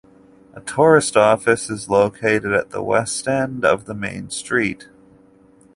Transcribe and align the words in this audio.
A 0.55 0.61
tourist 0.61 1.15
office 1.15 1.69
is 1.69 1.87
located 1.87 2.53
at 2.53 2.71
the 2.71 2.81
west 2.81 3.27
end 3.27 3.63
of 3.63 3.85
the 3.85 3.93
main 3.93 4.31
street. 4.31 4.87